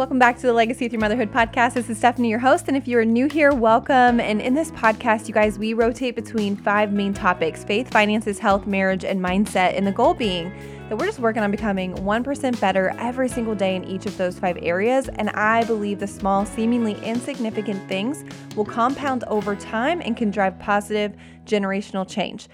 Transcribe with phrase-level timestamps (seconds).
[0.00, 1.74] Welcome back to the Legacy Through Motherhood podcast.
[1.74, 2.68] This is Stephanie, your host.
[2.68, 4.18] And if you are new here, welcome.
[4.18, 8.66] And in this podcast, you guys, we rotate between five main topics faith, finances, health,
[8.66, 9.76] marriage, and mindset.
[9.76, 10.54] And the goal being
[10.88, 14.38] that we're just working on becoming 1% better every single day in each of those
[14.38, 15.08] five areas.
[15.16, 18.24] And I believe the small, seemingly insignificant things
[18.56, 21.12] will compound over time and can drive positive
[21.44, 22.48] generational change.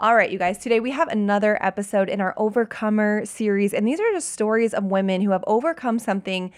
[0.00, 3.72] All right, you guys, today we have another episode in our Overcomer series.
[3.72, 6.52] And these are just stories of women who have overcome something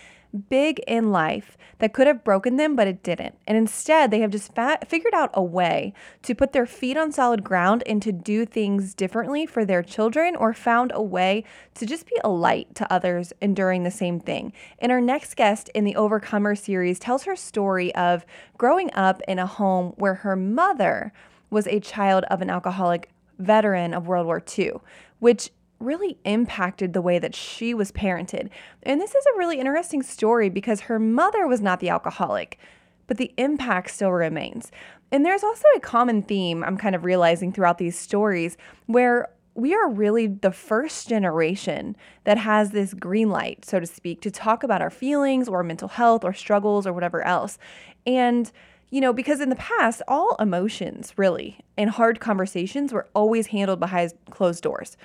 [0.49, 3.37] big in life that could have broken them, but it didn't.
[3.47, 4.53] And instead, they have just
[4.87, 8.95] figured out a way to put their feet on solid ground and to do things
[8.95, 13.33] differently for their children, or found a way to just be a light to others
[13.41, 14.53] enduring the same thing.
[14.79, 18.27] And our next guest in the Overcomer series tells her story of
[18.59, 21.13] growing up in a home where her mother
[21.49, 24.73] was a child of an alcoholic veteran of World War II,
[25.19, 25.51] which
[25.81, 28.51] really impacted the way that she was parented.
[28.83, 32.59] And this is a really interesting story because her mother was not the alcoholic,
[33.07, 34.71] but the impact still remains.
[35.11, 39.75] And there's also a common theme I'm kind of realizing throughout these stories where we
[39.75, 44.63] are really the first generation that has this green light, so to speak, to talk
[44.63, 47.59] about our feelings or mental health or struggles or whatever else.
[48.07, 48.51] And
[48.93, 53.79] you know, because in the past, all emotions really and hard conversations were always handled
[53.79, 54.97] behind closed doors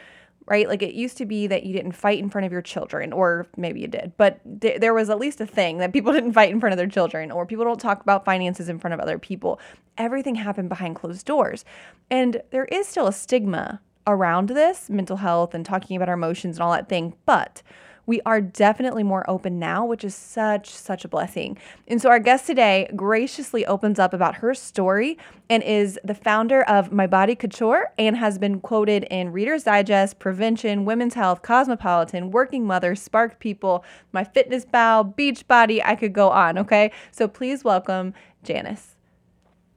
[0.48, 0.68] right?
[0.68, 3.48] Like it used to be that you didn't fight in front of your children, or
[3.58, 6.52] maybe you did, but th- there was at least a thing that people didn't fight
[6.52, 9.18] in front of their children, or people don't talk about finances in front of other
[9.18, 9.60] people.
[9.98, 11.66] Everything happened behind closed doors.
[12.12, 16.58] And there is still a stigma around this mental health and talking about our emotions
[16.58, 17.64] and all that thing, but
[18.06, 21.58] we are definitely more open now, which is such, such a blessing.
[21.88, 25.18] And so our guest today graciously opens up about her story
[25.50, 30.20] and is the founder of My Body Couture and has been quoted in Reader's Digest,
[30.20, 35.84] Prevention, Women's Health, Cosmopolitan, Working Mother, Spark People, My Fitness Pal, Beach Body.
[35.84, 36.92] I could go on, okay?
[37.12, 38.14] So please welcome
[38.44, 38.96] Janice.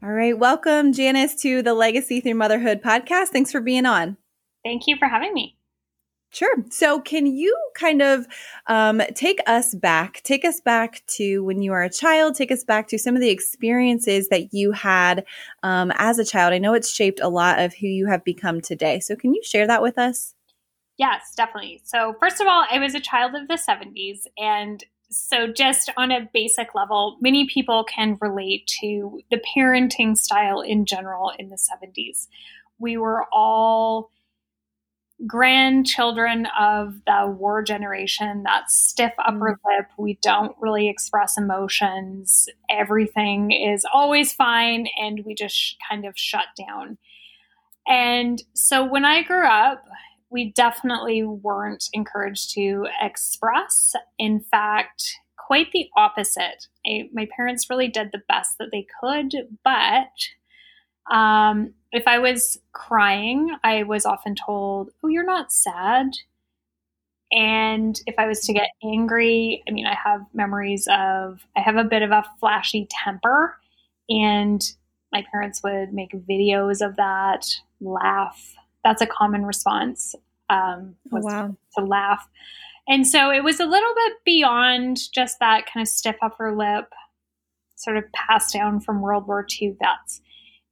[0.02, 3.28] All right, welcome Janice to the Legacy Through Motherhood podcast.
[3.28, 4.16] Thanks for being on.
[4.64, 5.57] Thank you for having me.
[6.30, 6.62] Sure.
[6.70, 8.26] So, can you kind of
[8.66, 12.64] um, take us back, take us back to when you were a child, take us
[12.64, 15.24] back to some of the experiences that you had
[15.62, 16.52] um, as a child?
[16.52, 19.00] I know it's shaped a lot of who you have become today.
[19.00, 20.34] So, can you share that with us?
[20.98, 21.80] Yes, definitely.
[21.84, 24.26] So, first of all, I was a child of the 70s.
[24.36, 30.60] And so, just on a basic level, many people can relate to the parenting style
[30.60, 32.26] in general in the 70s.
[32.78, 34.10] We were all
[35.26, 39.76] grandchildren of the war generation, that stiff upper mm.
[39.76, 39.86] lip.
[39.98, 42.48] We don't really express emotions.
[42.70, 46.98] Everything is always fine, and we just kind of shut down.
[47.86, 49.84] And so when I grew up,
[50.30, 53.94] we definitely weren't encouraged to express.
[54.18, 56.66] In fact, quite the opposite.
[56.86, 60.08] I, my parents really did the best that they could, but
[61.10, 66.12] um, if I was crying, I was often told, Oh, you're not sad.
[67.30, 71.76] And if I was to get angry, I mean, I have memories of, I have
[71.76, 73.58] a bit of a flashy temper,
[74.08, 74.62] and
[75.12, 77.46] my parents would make videos of that,
[77.80, 78.54] laugh.
[78.82, 80.14] That's a common response.
[80.48, 81.46] Um, oh, wow.
[81.48, 82.26] To, to laugh.
[82.88, 86.90] And so it was a little bit beyond just that kind of stiff upper lip,
[87.76, 90.22] sort of passed down from World War II vets.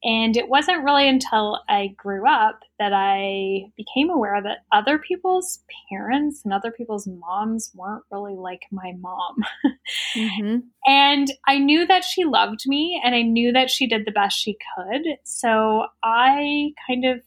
[0.07, 5.65] And it wasn't really until I grew up that I became aware that other people's
[5.91, 9.37] parents and other people's moms weren't really like my mom.
[10.17, 10.59] Mm-hmm.
[10.87, 14.39] and I knew that she loved me and I knew that she did the best
[14.39, 15.03] she could.
[15.25, 17.21] So I kind of,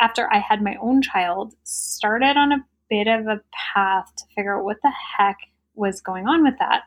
[0.00, 3.40] after I had my own child, started on a bit of a
[3.74, 5.36] path to figure out what the heck
[5.74, 6.82] was going on with that.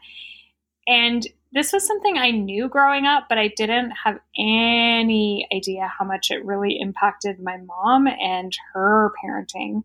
[0.88, 6.06] And this was something I knew growing up, but I didn't have any idea how
[6.06, 9.84] much it really impacted my mom and her parenting.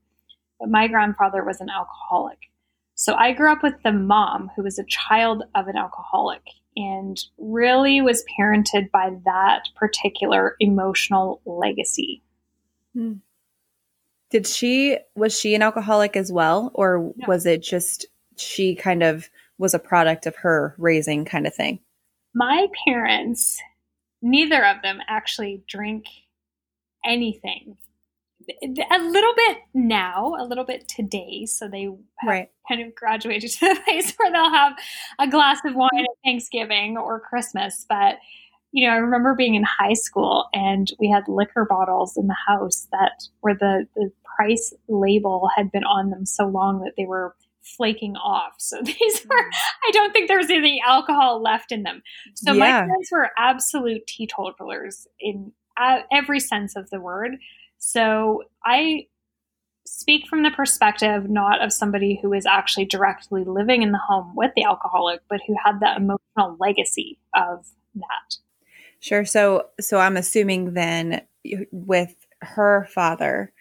[0.59, 2.39] But my grandfather was an alcoholic.
[2.95, 6.43] So I grew up with the mom who was a child of an alcoholic
[6.77, 12.23] and really was parented by that particular emotional legacy.
[12.95, 13.15] Hmm.
[14.31, 16.71] Did she, was she an alcoholic as well?
[16.75, 17.27] Or no.
[17.29, 18.07] was it just
[18.37, 19.29] she kind of
[19.63, 21.79] was a product of her raising kind of thing?
[22.35, 23.59] My parents,
[24.21, 26.05] neither of them actually drink
[27.07, 27.77] anything.
[28.61, 31.47] A little bit now, a little bit today.
[31.47, 31.89] So they
[32.27, 32.51] right.
[32.69, 34.73] kind of graduated to the place where they'll have
[35.21, 37.87] a glass of wine at Thanksgiving or Christmas.
[37.89, 38.17] But,
[38.73, 42.37] you know, I remember being in high school and we had liquor bottles in the
[42.49, 47.05] house that where the, the price label had been on them so long that they
[47.07, 48.55] were flaking off.
[48.59, 49.51] So these were, mm.
[49.87, 52.03] I don't think there was any alcohol left in them.
[52.35, 52.59] So yeah.
[52.59, 57.37] my parents were absolute teetotalers in uh, every sense of the word.
[57.79, 59.07] So I
[59.85, 64.33] speak from the perspective not of somebody who is actually directly living in the home
[64.37, 68.37] with the alcoholic, but who had the emotional legacy of that.
[69.01, 69.25] Sure.
[69.25, 71.23] So, so I'm assuming then
[71.73, 73.53] with her father,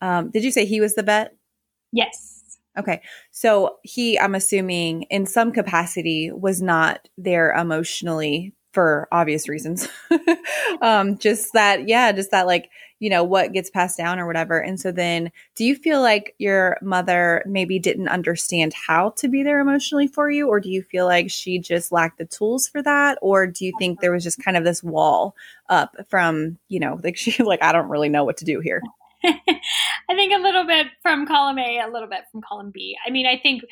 [0.00, 1.36] um, did you say he was the vet?
[1.92, 2.37] Yes.
[2.76, 3.02] Okay.
[3.30, 9.88] So he, I'm assuming in some capacity was not there emotionally for obvious reasons.
[10.82, 12.70] um, just that, yeah, just that like,
[13.00, 14.58] you know, what gets passed down or whatever.
[14.62, 19.42] And so then do you feel like your mother maybe didn't understand how to be
[19.42, 20.48] there emotionally for you?
[20.48, 23.18] Or do you feel like she just lacked the tools for that?
[23.22, 25.34] Or do you think there was just kind of this wall
[25.68, 28.82] up from, you know, like she like, I don't really know what to do here?
[29.24, 32.96] I think a little bit from column A, a little bit from column B.
[33.06, 33.62] I mean, I think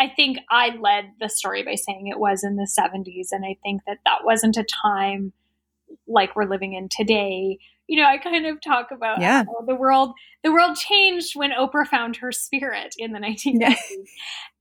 [0.00, 3.56] I think I led the story by saying it was in the 70s and I
[3.62, 5.32] think that that wasn't a time
[6.06, 7.58] like we're living in today.
[7.88, 9.44] You know, I kind of talk about yeah.
[9.66, 10.12] the world
[10.44, 13.76] the world changed when Oprah found her spirit in the 1990s.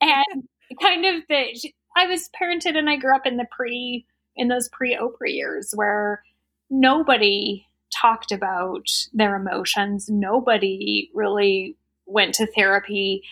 [0.01, 0.47] and
[0.81, 4.05] kind of the I was parented and I grew up in the pre
[4.35, 6.23] in those pre-Oprah years where
[6.69, 10.09] nobody talked about their emotions.
[10.09, 13.23] Nobody really went to therapy.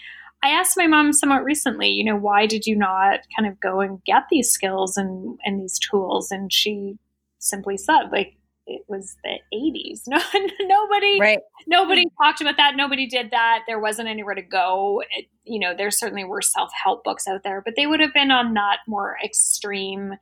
[0.43, 3.81] I asked my mom somewhat recently, you know, why did you not kind of go
[3.81, 6.29] and get these skills and, and these tools?
[6.31, 6.97] And she
[7.39, 8.37] simply said, like,
[8.67, 10.01] it was the 80s.
[10.07, 10.19] No,
[10.61, 11.39] nobody, right.
[11.67, 12.75] nobody talked about that.
[12.75, 13.63] Nobody did that.
[13.67, 15.03] There wasn't anywhere to go.
[15.11, 18.13] It, you know, there certainly were self help books out there, but they would have
[18.13, 20.15] been on that more extreme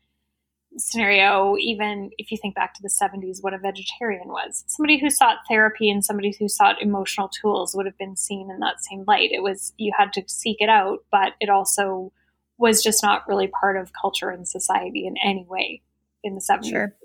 [0.78, 4.64] scenario, even if you think back to the 70s, what a vegetarian was.
[4.68, 8.60] Somebody who sought therapy and somebody who sought emotional tools would have been seen in
[8.60, 9.31] that same light.
[9.31, 12.12] It was, you had to seek it out, but it also
[12.58, 15.81] was just not really part of culture and society in any way
[16.24, 16.70] in the 70s.
[16.70, 16.96] Sure.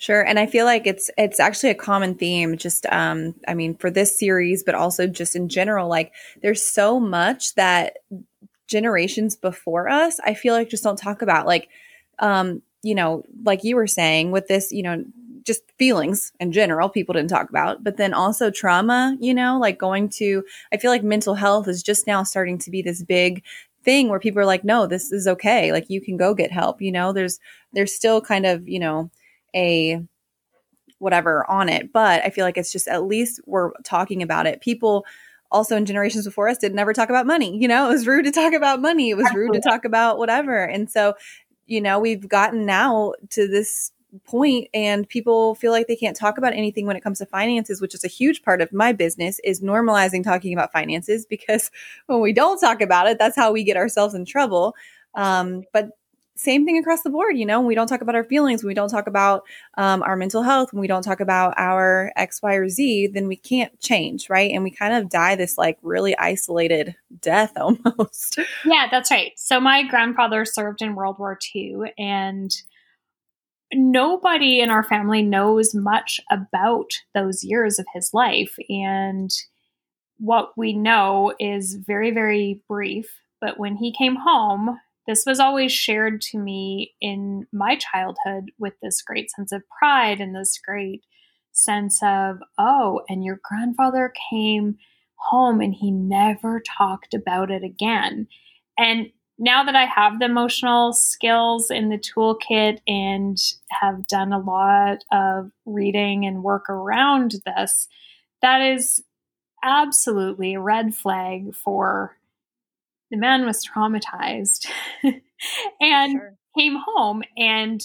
[0.00, 0.24] Sure.
[0.24, 3.90] And I feel like it's it's actually a common theme just um I mean for
[3.90, 7.96] this series but also just in general like there's so much that
[8.68, 11.68] generations before us I feel like just don't talk about like
[12.18, 15.04] um, you know, like you were saying with this, you know,
[15.44, 19.78] just feelings in general, people didn't talk about, but then also trauma, you know, like
[19.78, 23.42] going to, I feel like mental health is just now starting to be this big
[23.82, 25.72] thing where people are like, no, this is okay.
[25.72, 27.40] Like you can go get help, you know, there's,
[27.72, 29.10] there's still kind of, you know,
[29.54, 30.02] a,
[30.98, 34.60] whatever on it, but I feel like it's just at least we're talking about it.
[34.60, 35.06] People,
[35.50, 37.56] also in generations before us did never talk about money.
[37.56, 39.08] You know, it was rude to talk about money.
[39.08, 40.62] It was rude to talk about whatever.
[40.62, 41.14] And so
[41.68, 43.92] you know, we've gotten now to this
[44.24, 47.78] point and people feel like they can't talk about anything when it comes to finances
[47.78, 51.70] which is a huge part of my business is normalizing talking about finances because
[52.06, 54.74] when we don't talk about it that's how we get ourselves in trouble.
[55.14, 55.90] Um, but
[56.38, 58.88] same thing across the board, you know, we don't talk about our feelings, we don't
[58.88, 59.42] talk about
[59.76, 63.36] um, our mental health, we don't talk about our X, Y, or Z, then we
[63.36, 64.52] can't change, right?
[64.52, 68.38] And we kind of die this like really isolated death almost.
[68.64, 69.32] Yeah, that's right.
[69.36, 72.50] So my grandfather served in World War II, and
[73.74, 78.54] nobody in our family knows much about those years of his life.
[78.68, 79.30] And
[80.18, 83.20] what we know is very, very brief.
[83.40, 88.74] But when he came home, this was always shared to me in my childhood with
[88.82, 91.02] this great sense of pride and this great
[91.50, 94.76] sense of, oh, and your grandfather came
[95.16, 98.28] home and he never talked about it again.
[98.76, 103.38] And now that I have the emotional skills in the toolkit and
[103.70, 107.88] have done a lot of reading and work around this,
[108.42, 109.02] that is
[109.64, 112.17] absolutely a red flag for
[113.10, 114.66] the man was traumatized
[115.80, 116.36] and sure.
[116.56, 117.82] came home and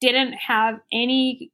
[0.00, 1.50] didn't have any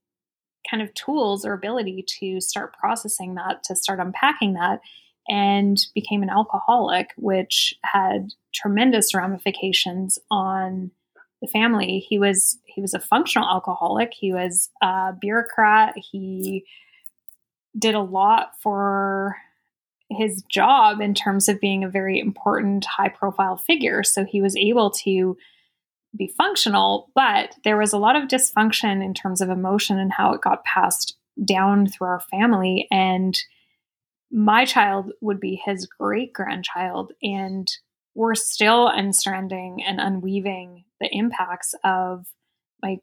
[0.68, 4.80] kind of tools or ability to start processing that, to start unpacking that,
[5.28, 10.90] and became an alcoholic, which had tremendous ramifications on
[11.40, 12.04] the family.
[12.06, 14.12] He was he was a functional alcoholic.
[14.12, 15.94] He was a bureaucrat.
[15.96, 16.64] He
[17.78, 19.36] did a lot for
[20.10, 24.02] his job in terms of being a very important high profile figure.
[24.02, 25.36] So he was able to
[26.16, 30.32] be functional, but there was a lot of dysfunction in terms of emotion and how
[30.32, 32.88] it got passed down through our family.
[32.90, 33.40] And
[34.32, 37.12] my child would be his great grandchild.
[37.22, 37.70] And
[38.14, 42.26] we're still unstranding and unweaving the impacts of
[42.82, 42.98] my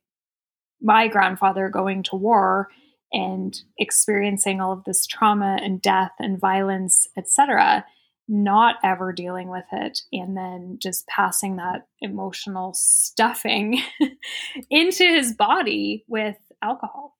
[0.79, 2.69] my grandfather going to war
[3.11, 7.85] and experiencing all of this trauma and death and violence, etc.
[8.27, 13.81] not ever dealing with it and then just passing that emotional stuffing
[14.69, 17.15] into his body with alcohol.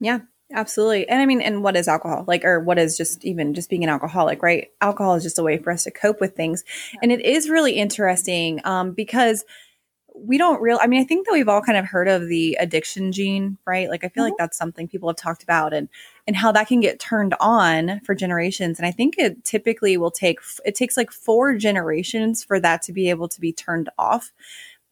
[0.00, 0.18] Yeah,
[0.52, 1.08] absolutely.
[1.08, 2.24] And I mean, and what is alcohol?
[2.26, 4.68] Like, or what is just even just being an alcoholic, right?
[4.80, 6.62] Alcohol is just a way for us to cope with things.
[6.92, 7.00] Yeah.
[7.02, 9.44] And it is really interesting um, because
[10.16, 12.56] we don't real I mean, I think that we've all kind of heard of the
[12.60, 13.88] addiction gene, right?
[13.90, 14.30] Like I feel mm-hmm.
[14.30, 15.88] like that's something people have talked about and
[16.26, 18.78] and how that can get turned on for generations.
[18.78, 22.92] And I think it typically will take it takes like four generations for that to
[22.92, 24.32] be able to be turned off.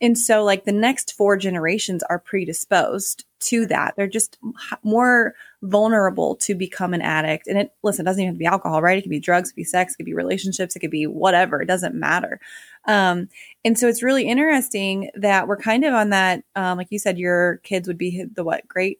[0.01, 3.95] And so like the next four generations are predisposed to that.
[3.97, 4.37] They're just
[4.83, 7.47] more vulnerable to become an addict.
[7.47, 8.99] And it, listen, it doesn't even have to be alcohol, right?
[8.99, 11.07] It could be drugs, it could be sex, it could be relationships, it could be
[11.07, 11.63] whatever.
[11.63, 12.41] It doesn't matter.
[12.87, 13.29] Um,
[13.65, 17.19] and so it's really interesting that we're kind of on that, um, like you said,
[17.19, 18.67] your kids would be the what?
[18.67, 18.99] Great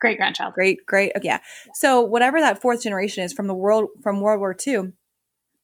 [0.00, 0.52] great grandchild.
[0.52, 1.12] Great, great.
[1.16, 1.38] Okay, yeah.
[1.72, 4.92] So whatever that fourth generation is from the world from World War II,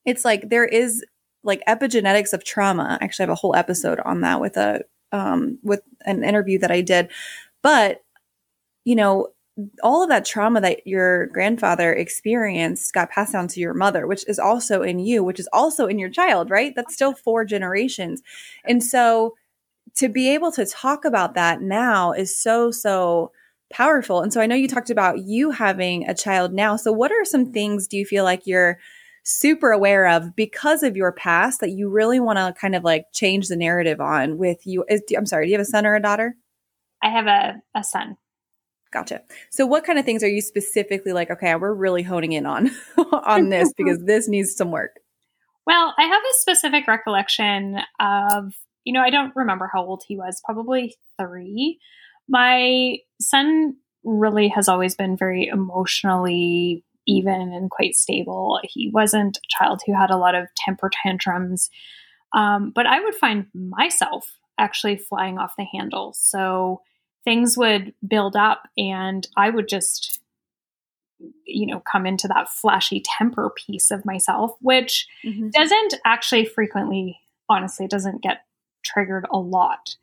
[0.06, 1.04] it's like there is
[1.44, 2.98] like epigenetics of trauma.
[3.02, 6.70] Actually, I have a whole episode on that with a um with an interview that
[6.70, 7.10] I did.
[7.62, 8.02] But
[8.84, 9.28] you know,
[9.82, 14.26] all of that trauma that your grandfather experienced got passed down to your mother, which
[14.28, 16.74] is also in you, which is also in your child, right?
[16.74, 18.22] That's still four generations.
[18.64, 19.34] And so
[19.96, 23.32] to be able to talk about that now is so, so
[23.72, 24.20] powerful.
[24.20, 26.76] And so I know you talked about you having a child now.
[26.76, 28.78] So what are some things do you feel like you're
[29.22, 33.06] super aware of because of your past that you really want to kind of like
[33.12, 34.84] change the narrative on with you?
[34.88, 36.36] Is, I'm sorry, do you have a son or a daughter?
[37.02, 38.16] I have a, a son.
[38.92, 39.22] Gotcha.
[39.50, 42.70] So what kind of things are you specifically like, okay, we're really honing in on
[43.12, 44.96] on this because this needs some work?
[45.66, 48.54] Well, I have a specific recollection of,
[48.84, 51.78] you know, I don't remember how old he was, probably 3.
[52.28, 58.60] My son really has always been very emotionally even and quite stable.
[58.64, 61.70] He wasn't a child who had a lot of temper tantrums.
[62.32, 66.14] Um, but I would find myself actually flying off the handle.
[66.16, 66.82] So
[67.24, 70.20] things would build up and I would just,
[71.44, 75.48] you know, come into that flashy temper piece of myself, which mm-hmm.
[75.50, 78.44] doesn't actually frequently, honestly, doesn't get
[78.84, 79.96] triggered a lot.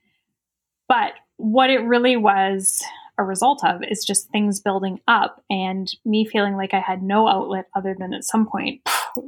[0.88, 2.84] But what it really was
[3.18, 7.28] a result of is just things building up and me feeling like I had no
[7.28, 8.82] outlet other than at some point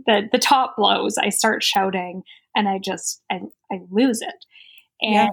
[0.06, 1.18] the the top blows.
[1.18, 2.24] I start shouting
[2.56, 3.42] and I just I,
[3.72, 4.46] I lose it.
[5.02, 5.30] And yeah.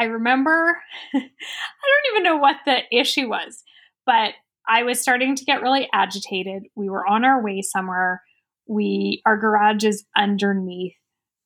[0.00, 0.78] I remember
[1.14, 3.62] I don't even know what the issue was,
[4.06, 4.32] but
[4.68, 6.64] I was starting to get really agitated.
[6.74, 8.22] We were on our way somewhere.
[8.66, 10.94] We our garage is underneath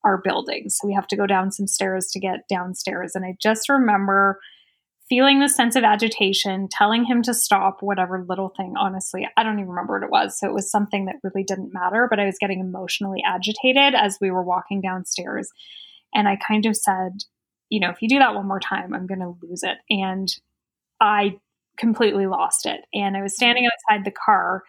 [0.05, 0.69] our building.
[0.69, 3.13] So we have to go down some stairs to get downstairs.
[3.15, 4.39] And I just remember
[5.09, 8.73] feeling the sense of agitation, telling him to stop whatever little thing.
[8.77, 10.39] Honestly, I don't even remember what it was.
[10.39, 14.17] So it was something that really didn't matter, but I was getting emotionally agitated as
[14.21, 15.49] we were walking downstairs.
[16.13, 17.11] And I kind of said,
[17.69, 19.77] you know, if you do that one more time, I'm going to lose it.
[19.89, 20.27] And
[21.01, 21.37] I
[21.77, 22.81] completely lost it.
[22.93, 24.63] And I was standing outside the car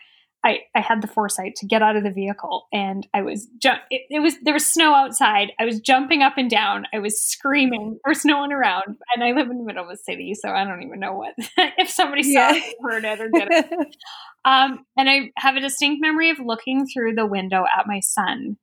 [0.46, 3.70] I, I had the foresight to get out of the vehicle and I was ju-
[3.90, 5.50] it, it, was there was snow outside.
[5.58, 6.86] I was jumping up and down.
[6.94, 7.98] I was screaming.
[8.04, 10.50] There was no one around, and I live in the middle of a city, so
[10.50, 12.54] I don't even know what if somebody saw yeah.
[12.54, 13.96] it, heard it, or did it.
[14.44, 18.56] um, and I have a distinct memory of looking through the window at my son,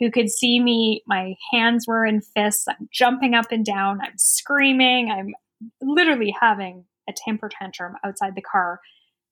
[0.00, 1.02] who could see me.
[1.06, 2.66] My hands were in fists.
[2.66, 4.00] I'm jumping up and down.
[4.00, 5.10] I'm screaming.
[5.10, 5.34] I'm
[5.80, 8.80] literally having a temper tantrum outside the car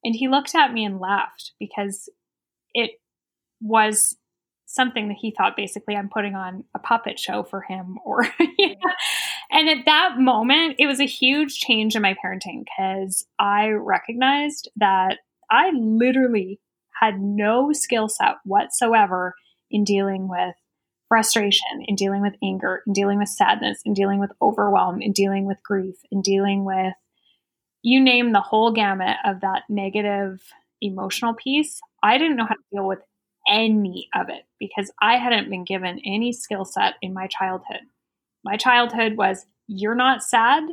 [0.04, 2.08] and he looked at me and laughed because
[2.74, 2.92] it
[3.60, 4.16] was
[4.66, 8.22] something that he thought basically I'm putting on a puppet show for him or
[9.50, 14.70] and at that moment it was a huge change in my parenting cuz I recognized
[14.76, 15.18] that
[15.50, 16.60] I literally
[17.00, 19.34] had no skill set whatsoever
[19.70, 20.54] in dealing with
[21.08, 25.46] frustration, in dealing with anger, in dealing with sadness, in dealing with overwhelm, in dealing
[25.46, 26.94] with grief, in dealing with
[27.82, 30.42] you name the whole gamut of that negative
[30.80, 31.80] emotional piece.
[32.02, 33.00] I didn't know how to deal with
[33.48, 37.80] any of it because I hadn't been given any skill set in my childhood.
[38.44, 40.64] My childhood was you're not sad.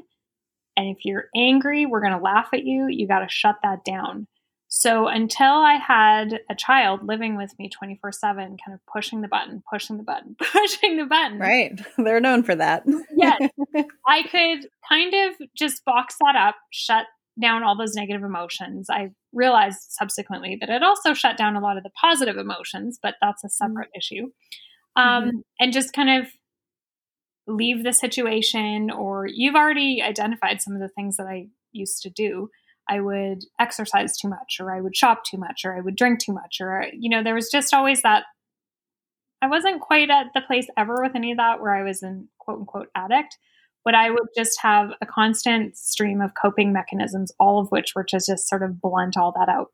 [0.77, 2.87] And if you're angry, we're going to laugh at you.
[2.87, 4.27] You got to shut that down.
[4.67, 9.27] So until I had a child living with me 24 7, kind of pushing the
[9.27, 11.39] button, pushing the button, pushing the button.
[11.39, 11.79] Right.
[11.97, 12.83] They're known for that.
[13.15, 13.39] yes.
[14.07, 17.05] I could kind of just box that up, shut
[17.39, 18.87] down all those negative emotions.
[18.89, 23.15] I realized subsequently that it also shut down a lot of the positive emotions, but
[23.21, 23.97] that's a separate mm-hmm.
[23.97, 24.31] issue.
[24.95, 25.37] Um, mm-hmm.
[25.59, 26.27] And just kind of
[27.47, 32.09] leave the situation, or you've already identified some of the things that I used to
[32.09, 32.49] do.
[32.89, 36.19] I would exercise too much, or I would shop too much, or I would drink
[36.19, 38.23] too much, or, you know, there was just always that.
[39.41, 42.29] I wasn't quite at the place ever with any of that where I was in
[42.39, 43.37] quote unquote addict,
[43.83, 48.03] but I would just have a constant stream of coping mechanisms, all of which were
[48.05, 49.71] to just sort of blunt all that out.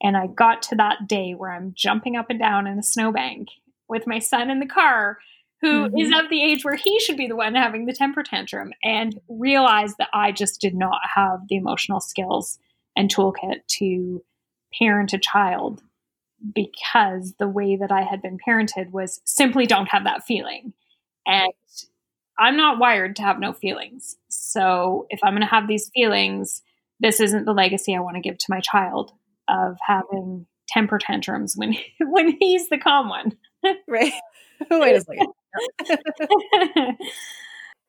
[0.00, 3.48] And I got to that day where I'm jumping up and down in a snowbank
[3.88, 5.18] with my son in the car,
[5.60, 5.96] who mm-hmm.
[5.98, 9.20] is of the age where he should be the one having the temper tantrum, and
[9.28, 12.58] realized that I just did not have the emotional skills
[12.96, 14.22] and toolkit to
[14.78, 15.82] parent a child
[16.54, 20.72] because the way that I had been parented was simply don't have that feeling.
[21.26, 21.52] And
[22.38, 24.16] I'm not wired to have no feelings.
[24.28, 26.62] So if I'm going to have these feelings,
[27.00, 29.12] this isn't the legacy I want to give to my child
[29.48, 33.36] of having temper tantrums when when he's the calm one.
[33.88, 34.12] right.
[34.70, 35.28] Wait a second.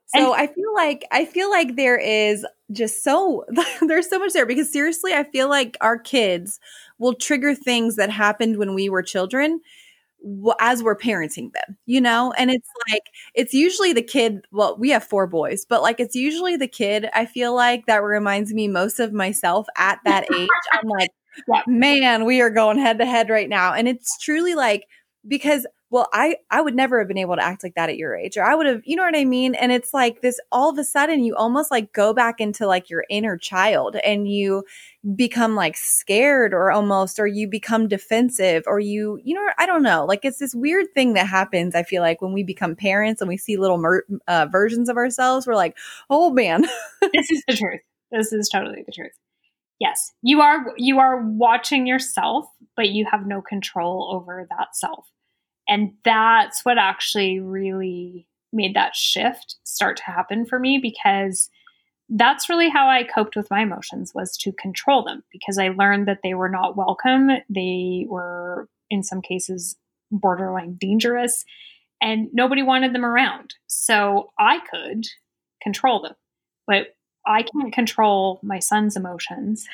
[0.08, 3.46] so I feel like I feel like there is just so
[3.82, 6.60] there's so much there because seriously I feel like our kids
[6.98, 9.62] will trigger things that happened when we were children
[10.60, 12.34] as we're parenting them, you know?
[12.38, 14.46] And it's like, it's usually the kid.
[14.52, 18.04] Well, we have four boys, but like, it's usually the kid I feel like that
[18.04, 20.50] reminds me most of myself at that age.
[20.74, 21.12] I'm like,
[21.48, 21.62] yeah.
[21.68, 23.74] man, we are going head to head right now.
[23.74, 24.86] And it's truly like,
[25.28, 28.16] because well i i would never have been able to act like that at your
[28.16, 29.56] age or i would have you know what i mean?
[29.56, 32.90] And it's like this all of a sudden you almost like go back into like
[32.90, 34.64] your inner child and you
[35.16, 39.84] become like scared or almost or you become defensive or you you know i don't
[39.84, 40.06] know.
[40.06, 43.28] Like it's this weird thing that happens i feel like when we become parents and
[43.28, 45.78] we see little mer- uh, versions of ourselves we're like
[46.10, 46.66] oh man.
[47.14, 47.82] This is the truth.
[48.12, 49.14] This is totally the truth.
[49.80, 55.08] Yes you are you are watching yourself but you have no control over that self
[55.70, 61.50] and that's what actually really made that shift start to happen for me because
[62.10, 66.08] that's really how I coped with my emotions was to control them because I learned
[66.08, 67.30] that they were not welcome.
[67.48, 69.76] They were in some cases
[70.12, 71.46] borderline dangerous
[72.02, 73.54] and nobody wanted them around.
[73.68, 75.06] So I could
[75.62, 76.16] control them.
[76.66, 76.96] But
[77.28, 79.68] I can't control my son's emotions.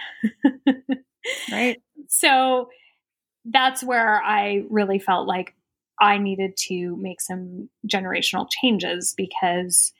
[1.51, 1.81] right.
[2.09, 2.67] So
[3.45, 5.55] that's where I really felt like
[5.99, 9.93] I needed to make some generational changes because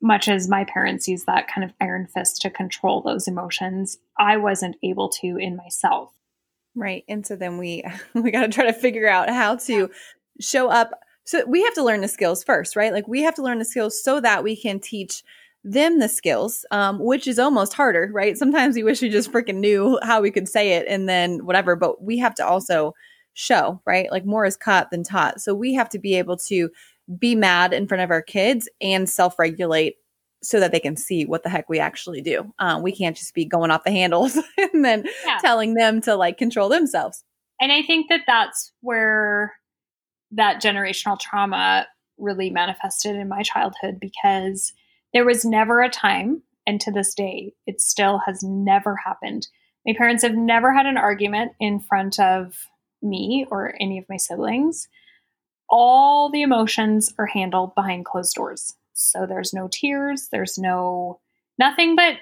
[0.00, 4.36] much as my parents used that kind of iron fist to control those emotions, I
[4.38, 6.12] wasn't able to in myself.
[6.74, 7.04] Right.
[7.08, 9.90] And so then we we got to try to figure out how to
[10.40, 10.92] show up.
[11.24, 12.92] So we have to learn the skills first, right?
[12.92, 15.22] Like we have to learn the skills so that we can teach
[15.62, 18.38] them the skills, um, which is almost harder, right?
[18.38, 21.76] Sometimes we wish we just freaking knew how we could say it and then whatever,
[21.76, 22.94] but we have to also
[23.34, 24.10] show, right?
[24.10, 25.40] Like more is caught than taught.
[25.40, 26.70] So we have to be able to
[27.18, 29.96] be mad in front of our kids and self regulate
[30.42, 32.52] so that they can see what the heck we actually do.
[32.58, 35.38] Um, we can't just be going off the handles and then yeah.
[35.40, 37.24] telling them to like control themselves.
[37.60, 39.54] And I think that that's where
[40.32, 44.72] that generational trauma really manifested in my childhood because
[45.12, 49.48] there was never a time, and to this day, it still has never happened.
[49.86, 52.54] My parents have never had an argument in front of
[53.02, 54.88] me or any of my siblings,
[55.68, 58.74] all the emotions are handled behind closed doors.
[58.92, 61.20] So there's no tears, there's no
[61.58, 62.16] nothing but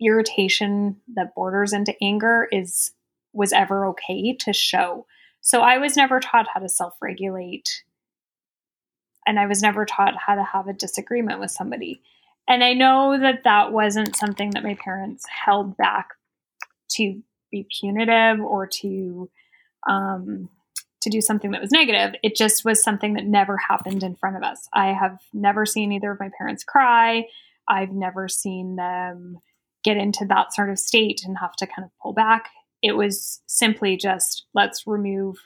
[0.00, 2.92] irritation that borders into anger is
[3.32, 5.06] was ever okay to show.
[5.40, 7.84] So I was never taught how to self-regulate
[9.26, 12.02] and I was never taught how to have a disagreement with somebody.
[12.46, 16.10] And I know that that wasn't something that my parents held back
[16.92, 19.30] to be punitive or to
[19.88, 20.48] um,
[21.02, 22.14] to do something that was negative.
[22.22, 24.68] It just was something that never happened in front of us.
[24.72, 27.26] I have never seen either of my parents cry.
[27.68, 29.38] I've never seen them
[29.84, 32.48] get into that sort of state and have to kind of pull back.
[32.82, 35.38] It was simply just let's remove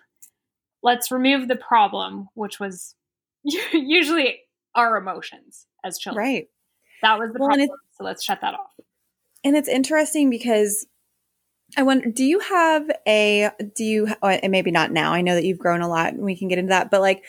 [0.83, 2.95] let's remove the problem, which was
[3.45, 4.41] usually
[4.75, 6.25] our emotions as children.
[6.25, 6.49] Right.
[7.03, 7.69] That was the well, problem.
[7.97, 8.71] So let's shut that off.
[9.45, 10.87] And it's interesting because
[11.77, 15.35] I wonder, do you have a, do you, oh, and maybe not now, I know
[15.35, 17.25] that you've grown a lot and we can get into that, but like,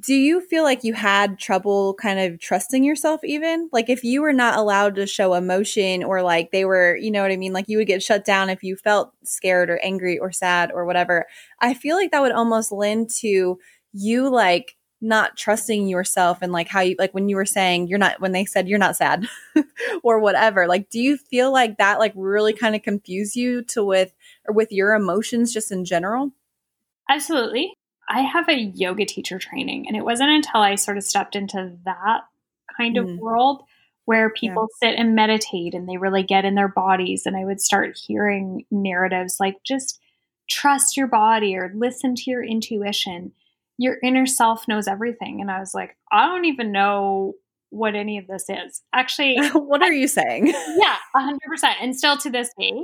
[0.00, 3.70] do you feel like you had trouble kind of trusting yourself even?
[3.72, 7.22] Like if you were not allowed to show emotion or like they were, you know
[7.22, 7.52] what I mean?
[7.54, 10.86] Like you would get shut down if you felt scared or angry or sad or
[10.86, 11.26] whatever.
[11.60, 13.58] I feel like that would almost lend to
[13.94, 17.98] you like not trusting yourself and like how you like when you were saying you're
[17.98, 19.26] not when they said you're not sad
[20.02, 23.84] or whatever like do you feel like that like really kind of confuse you to
[23.84, 24.12] with
[24.46, 26.32] or with your emotions just in general
[27.08, 27.72] absolutely
[28.10, 31.76] i have a yoga teacher training and it wasn't until i sort of stepped into
[31.84, 32.22] that
[32.76, 33.18] kind of mm.
[33.18, 33.62] world
[34.04, 34.88] where people yeah.
[34.88, 38.64] sit and meditate and they really get in their bodies and i would start hearing
[38.72, 40.00] narratives like just
[40.50, 43.30] trust your body or listen to your intuition
[43.78, 45.40] your inner self knows everything.
[45.40, 47.34] And I was like, I don't even know
[47.70, 48.82] what any of this is.
[48.92, 50.48] Actually, what are you saying?
[50.76, 51.36] yeah, 100%.
[51.80, 52.82] And still to this day,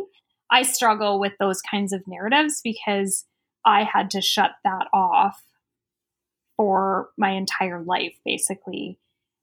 [0.51, 3.25] I struggle with those kinds of narratives because
[3.67, 5.43] I had to shut that off
[6.57, 8.99] for my entire life, basically.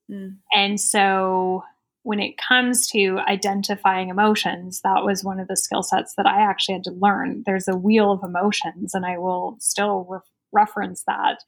[0.09, 0.37] Mm.
[0.53, 1.63] And so
[2.03, 6.41] when it comes to identifying emotions, that was one of the skill sets that I
[6.41, 7.43] actually had to learn.
[7.45, 10.19] There's a wheel of emotions, and I will still re-
[10.51, 11.39] reference that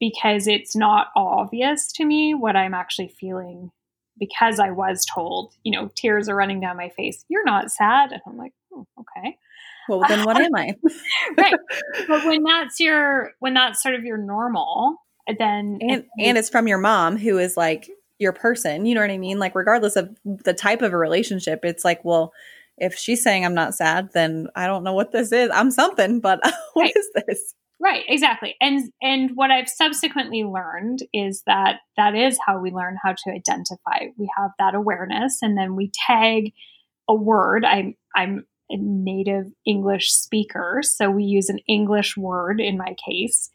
[0.00, 3.70] because it's not obvious to me what I'm actually feeling
[4.18, 7.24] because I was told, you know, tears are running down my face.
[7.28, 8.12] You're not sad.
[8.12, 9.36] And I'm like, oh, okay.
[9.88, 10.74] Well, then what am I?
[11.38, 11.54] right.
[12.06, 14.96] But when that's your, when that's sort of your normal,
[15.38, 15.78] then.
[15.80, 18.86] And, and it's from your mom who is like your person.
[18.86, 19.38] You know what I mean?
[19.38, 22.32] Like, regardless of the type of a relationship, it's like, well,
[22.76, 25.50] if she's saying I'm not sad, then I don't know what this is.
[25.52, 26.40] I'm something, but
[26.74, 26.96] what right.
[26.96, 27.54] is this?
[27.80, 28.56] Right, exactly.
[28.60, 33.30] And and what I've subsequently learned is that that is how we learn how to
[33.30, 34.06] identify.
[34.16, 36.52] We have that awareness and then we tag
[37.08, 37.64] a word.
[37.64, 43.48] I'm I'm a native English speaker, so we use an English word in my case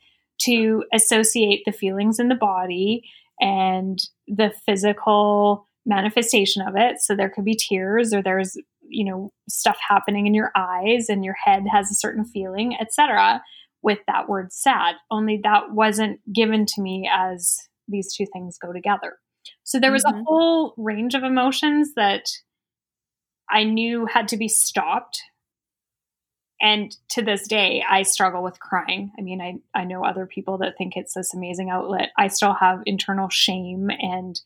[0.43, 3.03] to associate the feelings in the body
[3.41, 6.95] and the physical manifestation of it.
[6.99, 8.57] So there could be tears or there's,
[8.87, 13.41] you know, stuff happening in your eyes and your head has a certain feeling, etc
[13.83, 18.71] with that word sad, only that wasn't given to me as these two things go
[18.71, 19.17] together.
[19.63, 20.21] So there was mm-hmm.
[20.21, 22.29] a whole range of emotions that
[23.49, 25.21] I knew had to be stopped.
[26.61, 29.11] And to this day, I struggle with crying.
[29.19, 32.11] I mean, I, I know other people that think it's this amazing outlet.
[32.17, 34.39] I still have internal shame and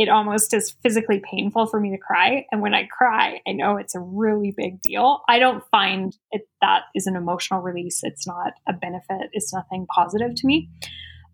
[0.00, 2.46] it almost is physically painful for me to cry.
[2.50, 5.20] And when I cry, I know it's a really big deal.
[5.28, 8.00] I don't find it that is an emotional release.
[8.02, 9.28] It's not a benefit.
[9.34, 10.70] It's nothing positive to me.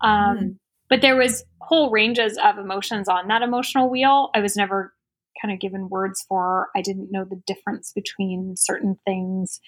[0.00, 0.56] Um, mm.
[0.88, 4.30] But there was whole ranges of emotions on that emotional wheel.
[4.34, 4.92] I was never
[5.40, 6.66] kind of given words for.
[6.74, 9.60] I didn't know the difference between certain things.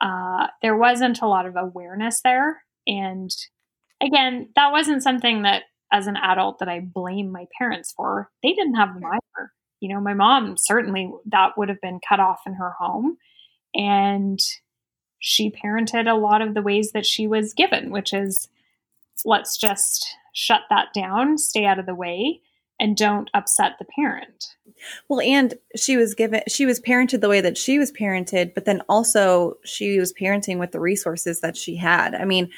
[0.00, 2.62] Uh, there wasn't a lot of awareness there.
[2.86, 3.30] And
[4.00, 8.30] again, that wasn't something that as an adult that I blame my parents for.
[8.42, 9.52] They didn't have them either.
[9.80, 13.16] You know, my mom certainly that would have been cut off in her home.
[13.74, 14.40] And
[15.18, 18.48] she parented a lot of the ways that she was given, which is
[19.24, 22.40] let's just shut that down, stay out of the way,
[22.80, 24.54] and don't upset the parent.
[25.08, 28.64] Well, and she was given, she was parented the way that she was parented, but
[28.64, 32.14] then also she was parenting with the resources that she had.
[32.14, 32.50] I mean,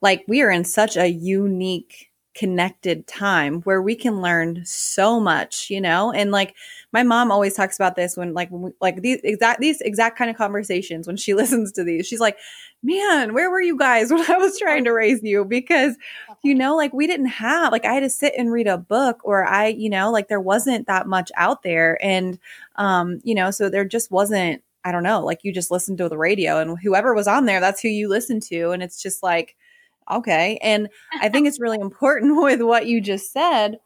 [0.00, 5.70] like we are in such a unique connected time where we can learn so much,
[5.70, 6.12] you know?
[6.12, 6.54] And like
[6.92, 10.18] my mom always talks about this when like when we, like these exact these exact
[10.18, 12.06] kind of conversations when she listens to these.
[12.06, 12.36] She's like,
[12.82, 15.96] "Man, where were you guys when I was trying to raise you?" Because
[16.44, 19.20] you know, like we didn't have like I had to sit and read a book
[19.24, 22.38] or I, you know, like there wasn't that much out there and
[22.76, 26.08] um, you know, so there just wasn't I don't know, like you just listened to
[26.08, 29.22] the radio and whoever was on there, that's who you listen to and it's just
[29.22, 29.56] like
[30.10, 30.58] okay.
[30.62, 30.88] And
[31.20, 33.78] I think it's really important with what you just said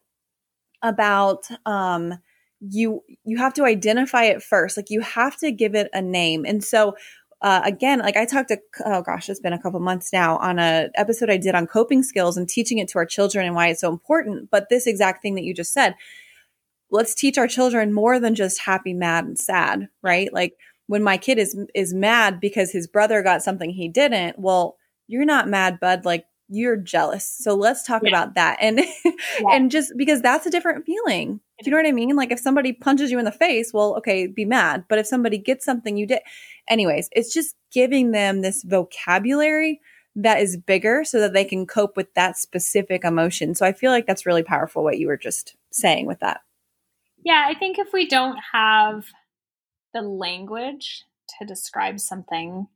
[0.83, 2.15] about um
[2.61, 4.77] you you have to identify it first.
[4.77, 6.45] Like you have to give it a name.
[6.47, 6.95] And so
[7.43, 10.59] uh, again, like I talked to, oh gosh, it's been a couple months now on
[10.59, 13.69] a episode I did on coping skills and teaching it to our children and why
[13.69, 14.51] it's so important.
[14.51, 15.95] But this exact thing that you just said,
[16.91, 20.31] let's teach our children more than just happy, mad, and sad, right?
[20.33, 20.55] Like
[20.87, 24.77] when my kid is is mad because his brother got something he didn't, well,
[25.11, 26.05] you're not mad, bud.
[26.05, 27.29] Like you're jealous.
[27.29, 28.11] So let's talk yeah.
[28.11, 28.59] about that.
[28.61, 29.13] And yeah.
[29.51, 31.41] and just because that's a different feeling.
[31.63, 32.17] Do you know what I mean?
[32.17, 34.85] Like if somebody punches you in the face, well, okay, be mad.
[34.89, 36.21] But if somebody gets something you did,
[36.69, 39.81] anyways, it's just giving them this vocabulary
[40.17, 43.55] that is bigger so that they can cope with that specific emotion.
[43.55, 46.41] So I feel like that's really powerful what you were just saying with that.
[47.25, 49.07] Yeah, I think if we don't have
[49.93, 51.05] the language
[51.39, 52.67] to describe something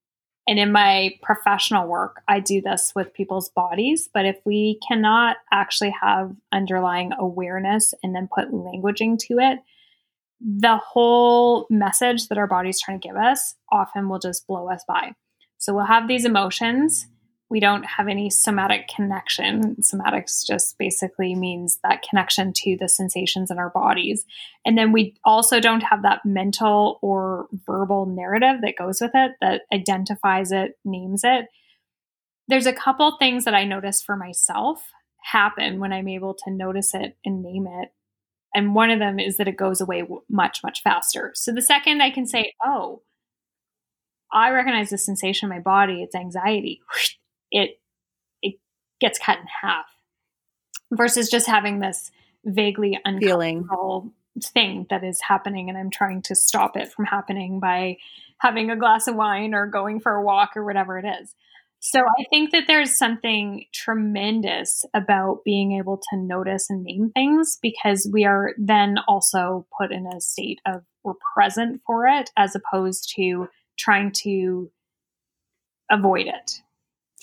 [0.46, 4.10] and in my professional work, I do this with people's bodies.
[4.12, 9.58] But if we cannot actually have underlying awareness and then put languaging to it,
[10.40, 14.84] the whole message that our body's trying to give us often will just blow us
[14.86, 15.12] by.
[15.56, 17.06] So we'll have these emotions
[17.50, 19.76] we don't have any somatic connection.
[19.76, 24.24] Somatics just basically means that connection to the sensations in our bodies.
[24.64, 29.32] And then we also don't have that mental or verbal narrative that goes with it
[29.40, 31.46] that identifies it, names it.
[32.48, 34.82] There's a couple things that I notice for myself
[35.22, 37.90] happen when I'm able to notice it and name it.
[38.54, 41.32] And one of them is that it goes away much, much faster.
[41.34, 43.02] So the second I can say, oh,
[44.32, 46.80] I recognize the sensation in my body, it's anxiety
[47.54, 47.80] it
[48.42, 48.56] it
[49.00, 49.86] gets cut in half
[50.92, 52.10] versus just having this
[52.44, 54.12] vaguely uncomfortable
[54.42, 57.96] thing that is happening and I'm trying to stop it from happening by
[58.38, 61.34] having a glass of wine or going for a walk or whatever it is.
[61.78, 67.58] So I think that there's something tremendous about being able to notice and name things
[67.60, 72.56] because we are then also put in a state of we're present for it as
[72.56, 74.70] opposed to trying to
[75.90, 76.62] avoid it.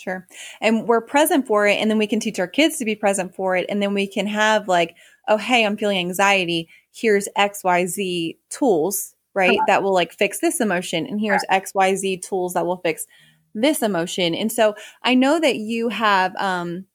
[0.02, 0.28] Sure.
[0.60, 1.76] And we're present for it.
[1.76, 3.68] And then we can teach our kids to be present for it.
[3.70, 4.96] And then we can have, like,
[5.28, 6.70] oh, hey, I'm feeling anxiety.
[6.92, 9.52] Here's XYZ tools, right?
[9.52, 9.66] Uh-huh.
[9.68, 11.06] That will like fix this emotion.
[11.06, 13.06] And here's XYZ tools that will fix
[13.54, 14.34] this emotion.
[14.34, 16.86] And so I know that you have, um,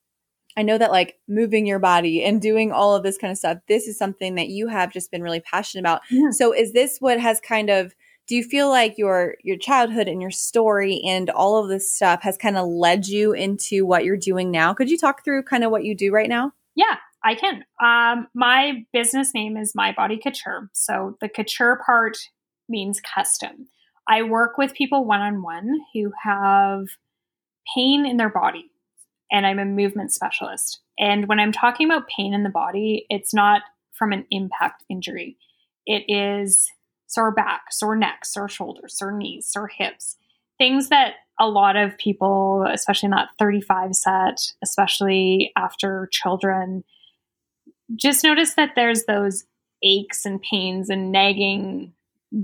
[0.56, 3.58] I know that like moving your body and doing all of this kind of stuff,
[3.68, 6.00] this is something that you have just been really passionate about.
[6.10, 6.30] Yeah.
[6.30, 7.94] So is this what has kind of
[8.26, 12.22] do you feel like your your childhood and your story and all of this stuff
[12.22, 14.74] has kind of led you into what you're doing now?
[14.74, 16.52] Could you talk through kind of what you do right now?
[16.74, 17.64] Yeah, I can.
[17.82, 20.68] Um, my business name is My Body Couture.
[20.72, 22.18] So the couture part
[22.68, 23.68] means custom.
[24.08, 26.86] I work with people one on one who have
[27.74, 28.70] pain in their body,
[29.32, 30.80] and I'm a movement specialist.
[30.98, 33.62] And when I'm talking about pain in the body, it's not
[33.92, 35.36] from an impact injury,
[35.86, 36.68] it is
[37.06, 40.16] sore back, sore neck, sore shoulders, sore knees, sore hips,
[40.58, 46.82] things that a lot of people, especially not 35 set, especially after children,
[47.94, 49.44] just notice that there's those
[49.82, 51.92] aches and pains and nagging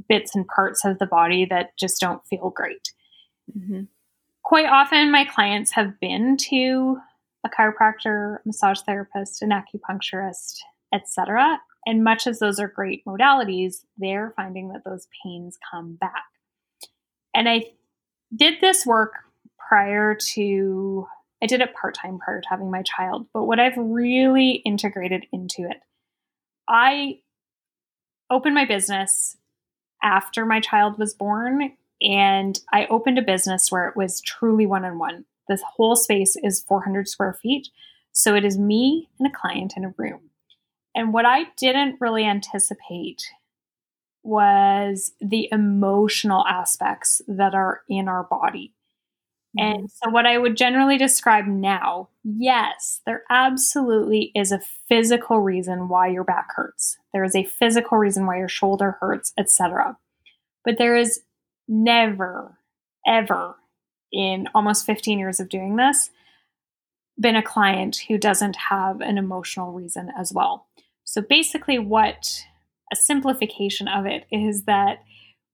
[0.08, 2.92] bits and parts of the body that just don't feel great.
[3.56, 3.82] Mm-hmm.
[4.44, 6.98] Quite often, my clients have been to
[7.44, 10.58] a chiropractor, massage therapist, an acupuncturist,
[10.92, 11.60] etc.
[11.84, 16.26] And much as those are great modalities, they're finding that those pains come back.
[17.34, 17.64] And I
[18.34, 19.12] did this work
[19.68, 21.06] prior to,
[21.42, 25.26] I did it part time prior to having my child, but what I've really integrated
[25.32, 25.78] into it,
[26.68, 27.20] I
[28.30, 29.36] opened my business
[30.02, 31.72] after my child was born.
[32.02, 35.24] And I opened a business where it was truly one on one.
[35.48, 37.68] This whole space is 400 square feet.
[38.10, 40.31] So it is me and a client in a room.
[40.94, 43.22] And what I didn't really anticipate
[44.22, 48.74] was the emotional aspects that are in our body.
[49.58, 49.80] Mm-hmm.
[49.80, 55.88] And so, what I would generally describe now, yes, there absolutely is a physical reason
[55.88, 56.98] why your back hurts.
[57.12, 59.96] There is a physical reason why your shoulder hurts, etc.
[60.64, 61.20] But there is
[61.68, 62.58] never,
[63.06, 63.56] ever
[64.12, 66.10] in almost 15 years of doing this
[67.20, 70.66] been a client who doesn't have an emotional reason as well.
[71.12, 72.42] So basically, what
[72.90, 75.00] a simplification of it is that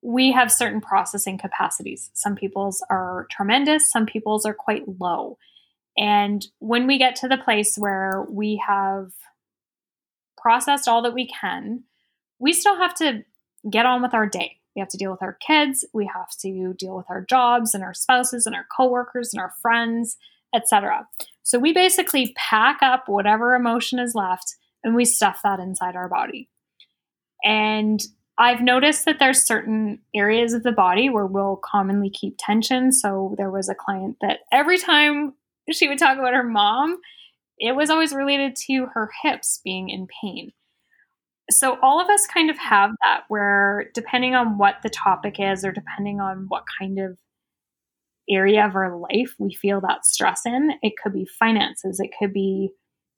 [0.02, 2.10] we have certain processing capacities.
[2.14, 5.36] Some people's are tremendous, some people's are quite low.
[5.96, 9.10] And when we get to the place where we have
[10.40, 11.82] processed all that we can,
[12.38, 13.24] we still have to
[13.68, 14.58] get on with our day.
[14.76, 17.82] We have to deal with our kids, we have to deal with our jobs and
[17.82, 20.18] our spouses and our coworkers and our friends,
[20.54, 21.08] etc.
[21.42, 26.08] So we basically pack up whatever emotion is left and we stuff that inside our
[26.08, 26.48] body.
[27.44, 28.00] And
[28.38, 32.92] I've noticed that there's certain areas of the body where we'll commonly keep tension.
[32.92, 35.34] So there was a client that every time
[35.72, 36.98] she would talk about her mom,
[37.58, 40.52] it was always related to her hips being in pain.
[41.50, 45.64] So all of us kind of have that where depending on what the topic is
[45.64, 47.18] or depending on what kind of
[48.30, 52.32] area of our life we feel that stress in, it could be finances, it could
[52.32, 52.70] be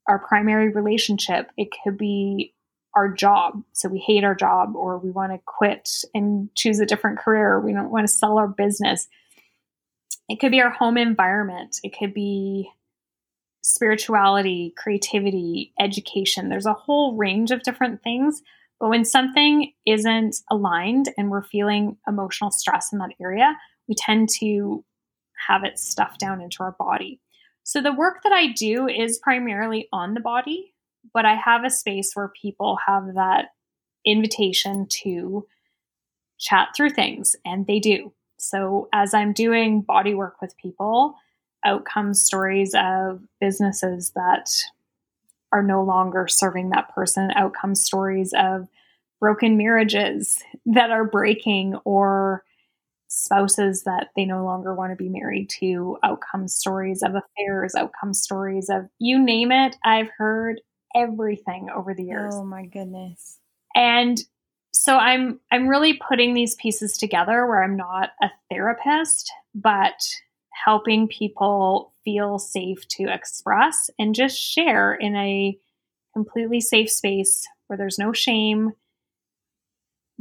[0.07, 2.53] our primary relationship, it could be
[2.95, 3.63] our job.
[3.73, 7.59] So we hate our job or we want to quit and choose a different career.
[7.59, 9.07] We don't want to sell our business.
[10.27, 11.77] It could be our home environment.
[11.83, 12.69] It could be
[13.61, 16.49] spirituality, creativity, education.
[16.49, 18.41] There's a whole range of different things.
[18.79, 23.55] But when something isn't aligned and we're feeling emotional stress in that area,
[23.87, 24.83] we tend to
[25.47, 27.21] have it stuffed down into our body.
[27.63, 30.73] So the work that I do is primarily on the body,
[31.13, 33.49] but I have a space where people have that
[34.05, 35.45] invitation to
[36.39, 38.13] chat through things, and they do.
[38.37, 41.15] So as I'm doing body work with people,
[41.63, 44.49] out comes stories of businesses that
[45.51, 48.67] are no longer serving that person, out comes stories of
[49.19, 52.43] broken marriages that are breaking or
[53.13, 58.13] spouses that they no longer want to be married to, outcome stories of affairs, outcome
[58.13, 59.75] stories of you name it.
[59.83, 60.61] I've heard
[60.95, 62.33] everything over the years.
[62.33, 63.37] Oh my goodness.
[63.75, 64.23] And
[64.71, 70.01] so I'm I'm really putting these pieces together where I'm not a therapist, but
[70.65, 75.57] helping people feel safe to express and just share in a
[76.13, 78.71] completely safe space where there's no shame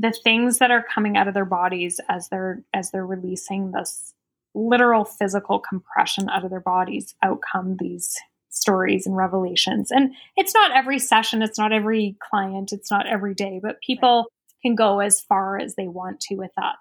[0.01, 4.15] the things that are coming out of their bodies as they're as they're releasing this
[4.55, 8.17] literal physical compression out of their bodies out come these
[8.49, 9.93] stories and revelations.
[9.93, 14.27] And it's not every session it's not every client it's not every day but people
[14.63, 16.77] can go as far as they want to with that.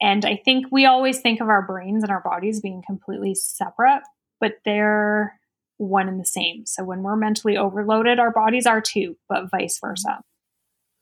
[0.00, 4.02] And i think we always think of our brains and our bodies being completely separate
[4.40, 5.38] but they're
[5.76, 6.64] one and the same.
[6.66, 10.22] So when we're mentally overloaded our bodies are too but vice versa.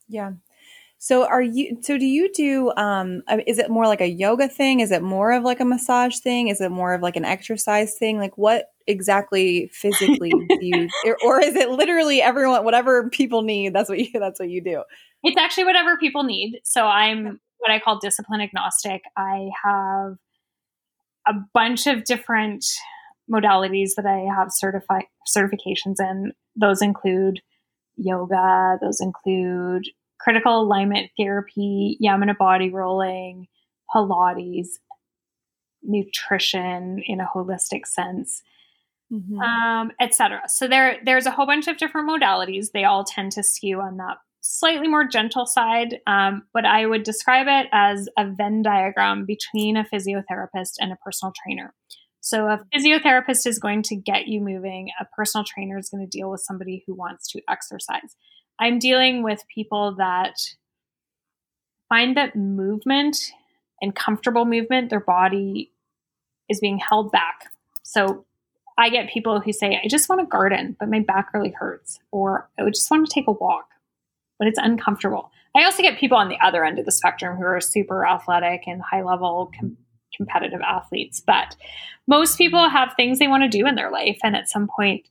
[0.09, 0.33] Yeah
[0.99, 4.81] so are you so do you do um is it more like a yoga thing?
[4.81, 6.49] Is it more of like a massage thing?
[6.49, 8.19] Is it more of like an exercise thing?
[8.19, 10.89] Like what exactly physically do you
[11.25, 14.83] or is it literally everyone whatever people need that's what you that's what you do?
[15.23, 16.61] It's actually whatever people need.
[16.65, 19.03] So I'm what I call discipline agnostic.
[19.17, 20.17] I have
[21.27, 22.65] a bunch of different
[23.31, 26.33] modalities that I have certified certifications in.
[26.55, 27.41] Those include
[27.97, 33.47] yoga, those include critical alignment therapy, Yamuna body rolling,
[33.95, 34.69] Pilates,
[35.83, 38.43] nutrition in a holistic sense,
[39.13, 39.39] mm-hmm.
[39.41, 40.43] um, etc.
[40.49, 42.73] So there, there's a whole bunch of different modalities.
[42.73, 47.03] They all tend to skew on that slightly more gentle side, um, but I would
[47.03, 51.75] describe it as a Venn diagram between a physiotherapist and a personal trainer.
[52.21, 54.89] So, a physiotherapist is going to get you moving.
[55.01, 58.17] A personal trainer is going to deal with somebody who wants to exercise.
[58.59, 60.55] I'm dealing with people that
[61.89, 63.17] find that movement
[63.81, 65.71] and comfortable movement, their body
[66.49, 67.53] is being held back.
[67.83, 68.25] So
[68.79, 71.99] I get people who say, I just want to garden, but my back really hurts,
[72.11, 73.69] or I just want to take a walk,
[74.39, 75.31] but it's uncomfortable.
[75.57, 78.65] I also get people on the other end of the spectrum who are super athletic
[78.67, 79.79] and high level com-
[80.15, 81.21] competitive athletes.
[81.21, 81.57] But
[82.07, 84.19] most people have things they want to do in their life.
[84.23, 85.09] And at some point,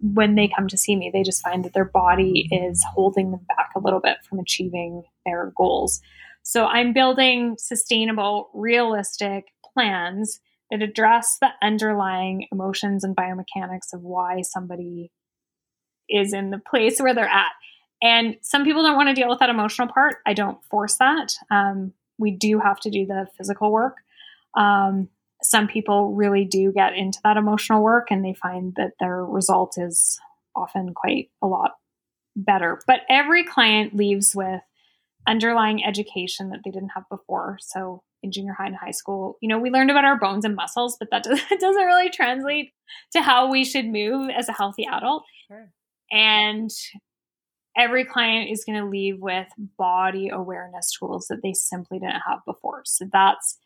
[0.00, 3.44] when they come to see me, they just find that their body is holding them
[3.48, 6.00] back a little bit from achieving their goals.
[6.42, 14.42] So I'm building sustainable, realistic plans that address the underlying emotions and biomechanics of why
[14.42, 15.10] somebody
[16.08, 17.52] is in the place where they're at.
[18.00, 20.16] And some people don't want to deal with that emotional part.
[20.26, 21.34] I don't force that.
[21.50, 23.96] Um, we do have to do the physical work.
[24.56, 25.08] Um,
[25.42, 29.74] some people really do get into that emotional work and they find that their result
[29.78, 30.18] is
[30.56, 31.72] often quite a lot
[32.34, 32.80] better.
[32.86, 34.60] But every client leaves with
[35.26, 37.58] underlying education that they didn't have before.
[37.60, 40.56] So in junior high and high school, you know, we learned about our bones and
[40.56, 42.72] muscles, but that does, doesn't really translate
[43.12, 45.24] to how we should move as a healthy adult.
[45.46, 45.70] Sure.
[46.10, 46.70] And
[47.76, 49.46] every client is going to leave with
[49.76, 52.82] body awareness tools that they simply didn't have before.
[52.86, 53.58] So that's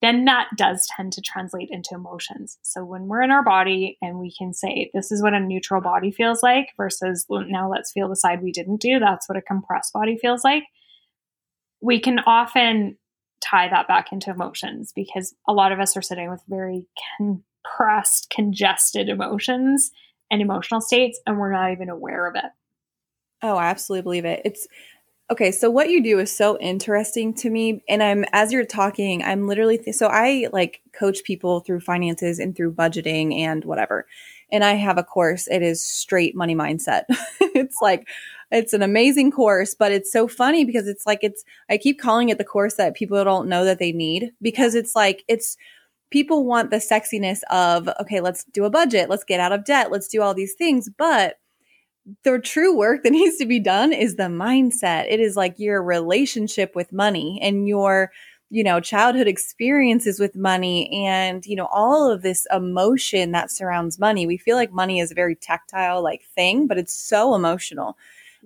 [0.00, 2.58] then that does tend to translate into emotions.
[2.62, 5.80] So when we're in our body and we can say, this is what a neutral
[5.80, 9.42] body feels like versus now let's feel the side we didn't do, that's what a
[9.42, 10.62] compressed body feels like.
[11.80, 12.96] We can often
[13.40, 18.30] tie that back into emotions because a lot of us are sitting with very compressed,
[18.30, 19.90] congested emotions
[20.30, 22.50] and emotional states, and we're not even aware of it.
[23.42, 24.42] Oh, I absolutely believe it.
[24.44, 24.66] It's
[25.30, 29.22] Okay, so what you do is so interesting to me and I'm as you're talking,
[29.22, 34.06] I'm literally th- so I like coach people through finances and through budgeting and whatever.
[34.50, 37.02] And I have a course, it is straight money mindset.
[37.40, 38.08] it's like
[38.50, 42.30] it's an amazing course, but it's so funny because it's like it's I keep calling
[42.30, 45.58] it the course that people don't know that they need because it's like it's
[46.10, 49.90] people want the sexiness of okay, let's do a budget, let's get out of debt,
[49.90, 51.36] let's do all these things, but
[52.24, 55.06] the true work that needs to be done is the mindset.
[55.08, 58.10] It is like your relationship with money and your,
[58.50, 63.98] you know, childhood experiences with money and, you know, all of this emotion that surrounds
[63.98, 64.26] money.
[64.26, 67.96] We feel like money is a very tactile like thing, but it's so emotional.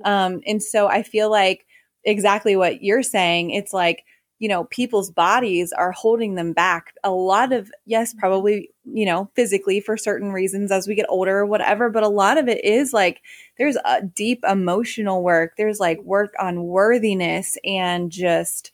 [0.04, 1.66] Um, and so I feel like
[2.04, 3.50] exactly what you're saying.
[3.50, 4.04] It's like,
[4.42, 6.94] you know, people's bodies are holding them back.
[7.04, 11.38] A lot of, yes, probably, you know, physically for certain reasons as we get older
[11.38, 13.22] or whatever, but a lot of it is like
[13.56, 15.52] there's a deep emotional work.
[15.56, 18.72] There's like work on worthiness and just,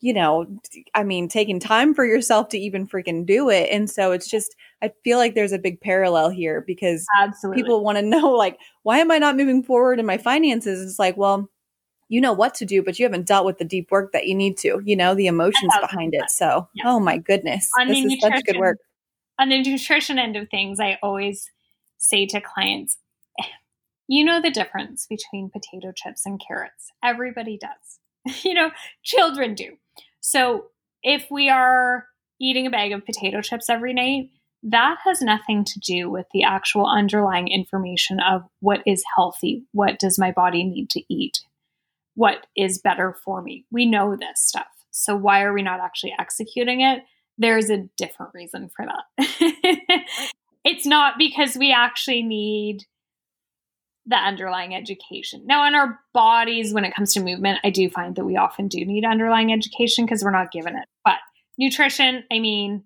[0.00, 0.44] you know,
[0.94, 3.70] I mean, taking time for yourself to even freaking do it.
[3.72, 7.62] And so it's just, I feel like there's a big parallel here because Absolutely.
[7.62, 10.86] people want to know, like, why am I not moving forward in my finances?
[10.86, 11.48] It's like, well,
[12.08, 14.34] you know what to do, but you haven't dealt with the deep work that you
[14.34, 16.30] need to, you know, the emotions behind it.
[16.30, 16.84] So, yes.
[16.86, 18.78] oh my goodness, on this is such good work.
[19.38, 21.50] On the nutrition end of things, I always
[21.98, 22.98] say to clients,
[23.40, 23.46] eh,
[24.08, 26.92] you know the difference between potato chips and carrots.
[27.02, 27.98] Everybody does.
[28.44, 28.70] you know,
[29.02, 29.76] children do.
[30.20, 30.66] So,
[31.02, 32.06] if we are
[32.40, 34.30] eating a bag of potato chips every night,
[34.62, 39.98] that has nothing to do with the actual underlying information of what is healthy, what
[39.98, 41.40] does my body need to eat,
[42.16, 43.64] what is better for me.
[43.70, 44.66] We know this stuff.
[44.90, 47.02] So why are we not actually executing it?
[47.38, 50.04] There's a different reason for that.
[50.64, 52.84] it's not because we actually need
[54.06, 55.44] the underlying education.
[55.46, 58.68] Now, in our bodies, when it comes to movement, I do find that we often
[58.68, 60.88] do need underlying education because we're not given it.
[61.04, 61.16] But
[61.58, 62.84] nutrition, I mean,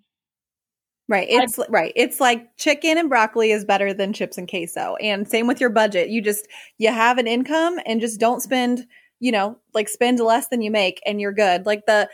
[1.11, 1.27] Right.
[1.29, 1.93] It's I, right.
[1.97, 4.95] It's like chicken and broccoli is better than chips and queso.
[5.01, 6.09] And same with your budget.
[6.09, 6.47] You just
[6.79, 8.87] you have an income and just don't spend,
[9.21, 11.67] you know, like spend less than you make and you're good.
[11.67, 12.09] Like the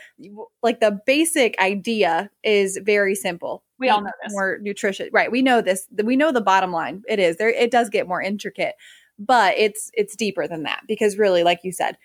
[0.61, 3.63] like the basic idea is very simple.
[3.79, 4.33] We all know this.
[4.33, 5.09] More nutrition.
[5.13, 5.31] Right.
[5.31, 5.87] We know this.
[6.03, 7.03] We know the bottom line.
[7.07, 7.37] It is.
[7.37, 8.75] There it does get more intricate,
[9.17, 11.97] but it's it's deeper than that because really like you said,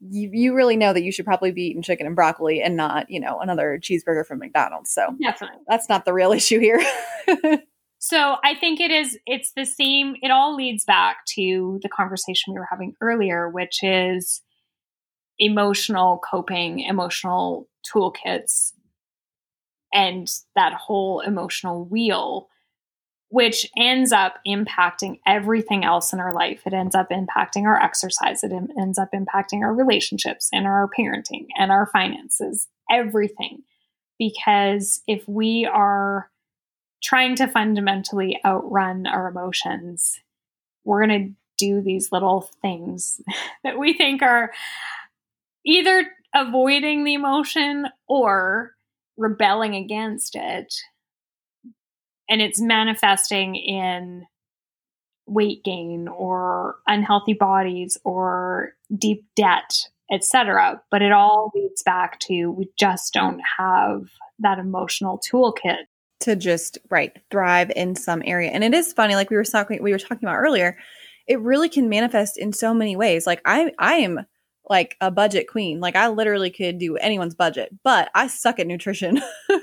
[0.00, 3.10] you, you really know that you should probably be eating chicken and broccoli and not,
[3.10, 4.92] you know, another cheeseburger from McDonald's.
[4.92, 6.80] So definitely that's not the real issue here.
[8.04, 12.52] So I think it is, it's the same, it all leads back to the conversation
[12.52, 14.42] we were having earlier, which is
[15.38, 18.72] emotional coping, emotional toolkits,
[19.90, 22.48] and that whole emotional wheel
[23.30, 26.60] which ends up impacting everything else in our life.
[26.66, 31.46] It ends up impacting our exercise, it ends up impacting our relationships and our parenting
[31.58, 33.62] and our finances, everything.
[34.18, 36.30] Because if we are
[37.04, 40.18] trying to fundamentally outrun our emotions,
[40.84, 43.20] we're going to do these little things
[43.64, 44.50] that we think are
[45.64, 48.72] either avoiding the emotion or
[49.16, 50.74] rebelling against it.
[52.28, 54.26] And it's manifesting in
[55.26, 62.48] weight gain or unhealthy bodies or deep debt etc but it all leads back to
[62.48, 64.02] we just don't have
[64.38, 65.84] that emotional toolkit
[66.20, 69.82] to just right thrive in some area and it is funny like we were talking
[69.82, 70.76] we were talking about earlier
[71.26, 74.24] it really can manifest in so many ways like i i am
[74.68, 75.80] like a budget queen.
[75.80, 79.20] Like I literally could do anyone's budget, but I suck at nutrition.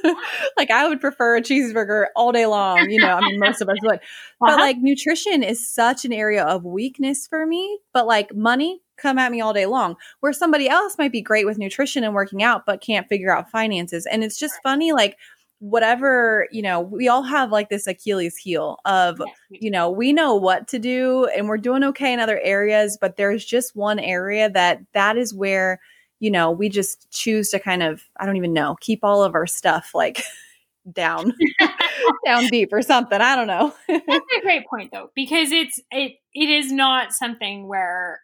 [0.57, 3.69] like I would prefer a cheeseburger all day long, you know, I mean most of
[3.69, 3.99] us would.
[4.43, 4.55] Uh-huh.
[4.55, 9.19] But like nutrition is such an area of weakness for me, but like money come
[9.19, 9.97] at me all day long.
[10.19, 13.51] Where somebody else might be great with nutrition and working out but can't figure out
[13.51, 14.07] finances.
[14.07, 15.15] And it's just funny like
[15.61, 20.33] whatever you know we all have like this achilles heel of you know we know
[20.35, 24.49] what to do and we're doing okay in other areas but there's just one area
[24.49, 25.79] that that is where
[26.19, 29.35] you know we just choose to kind of i don't even know keep all of
[29.35, 30.23] our stuff like
[30.93, 31.31] down
[32.25, 33.71] down deep or something i don't know.
[33.87, 38.21] That's a great point though because it's it it is not something where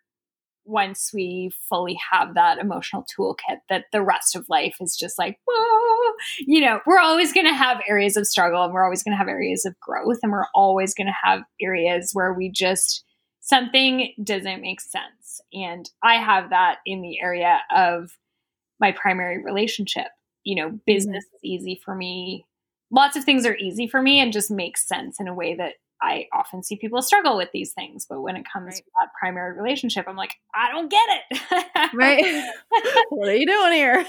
[0.67, 5.39] once we fully have that emotional toolkit that the rest of life is just like
[5.47, 6.13] whoa.
[6.39, 9.17] You know we're always going to have areas of struggle and we're always going to
[9.17, 13.03] have areas of growth and we're always going to have areas where we just
[13.39, 15.41] something doesn't make sense.
[15.53, 18.11] And i have that in the area of
[18.79, 20.07] my primary relationship.
[20.43, 21.35] You know business mm-hmm.
[21.35, 22.45] is easy for me.
[22.91, 25.73] Lots of things are easy for me and just make sense in a way that
[26.01, 28.75] I often see people struggle with these things, but when it comes right.
[28.75, 31.91] to that primary relationship, I'm like, I don't get it.
[31.93, 32.45] right.
[33.09, 34.05] what are you doing here?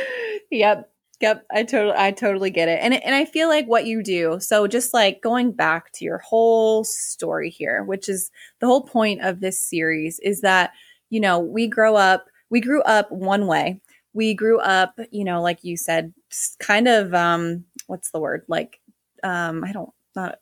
[0.50, 0.90] yep.
[1.20, 2.78] Yep, I totally I totally get it.
[2.80, 4.38] And and I feel like what you do.
[4.40, 8.30] So just like going back to your whole story here, which is
[8.60, 10.72] the whole point of this series is that,
[11.10, 13.82] you know, we grow up, we grew up one way.
[14.14, 16.14] We grew up, you know, like you said,
[16.58, 18.44] kind of um what's the word?
[18.48, 18.80] Like
[19.22, 20.38] um I don't not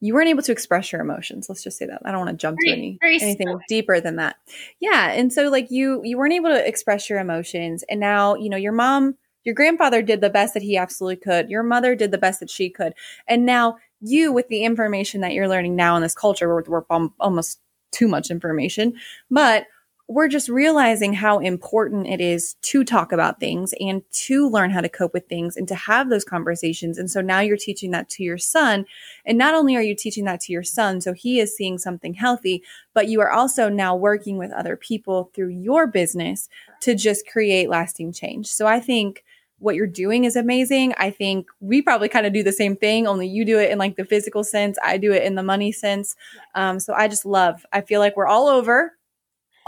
[0.00, 2.00] you weren't able to express your emotions let's just say that.
[2.04, 4.36] I don't want to jump very, to any anything deeper than that.
[4.80, 8.48] Yeah and so like you you weren't able to express your emotions and now you
[8.48, 11.48] know your mom your grandfather did the best that he absolutely could.
[11.48, 12.92] Your mother did the best that she could.
[13.26, 16.84] And now you with the information that you're learning now in this culture where we're
[16.90, 18.94] um, almost too much information
[19.30, 19.64] but
[20.10, 24.80] we're just realizing how important it is to talk about things and to learn how
[24.80, 26.96] to cope with things and to have those conversations.
[26.96, 28.86] And so now you're teaching that to your son.
[29.26, 32.14] And not only are you teaching that to your son, so he is seeing something
[32.14, 32.62] healthy,
[32.94, 36.48] but you are also now working with other people through your business
[36.80, 38.46] to just create lasting change.
[38.46, 39.24] So I think
[39.58, 40.94] what you're doing is amazing.
[40.96, 43.78] I think we probably kind of do the same thing, only you do it in
[43.78, 44.78] like the physical sense.
[44.82, 46.16] I do it in the money sense.
[46.54, 48.94] Um, so I just love, I feel like we're all over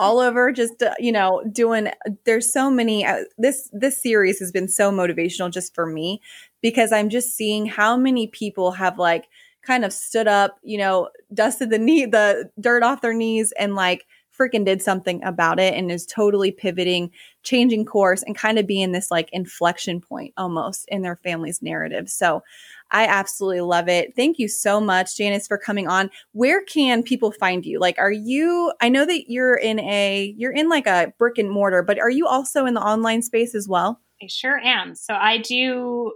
[0.00, 1.88] all over just uh, you know doing
[2.24, 6.22] there's so many uh, this this series has been so motivational just for me
[6.62, 9.26] because i'm just seeing how many people have like
[9.62, 13.74] kind of stood up you know dusted the knee the dirt off their knees and
[13.74, 14.06] like
[14.40, 17.10] freaking did something about it and is totally pivoting,
[17.42, 22.08] changing course, and kind of being this like inflection point almost in their family's narrative.
[22.08, 22.42] So
[22.90, 24.14] I absolutely love it.
[24.16, 26.10] Thank you so much, Janis, for coming on.
[26.32, 27.78] Where can people find you?
[27.78, 31.50] Like, are you, I know that you're in a, you're in like a brick and
[31.50, 34.00] mortar, but are you also in the online space as well?
[34.22, 34.94] I sure am.
[34.94, 36.12] So I do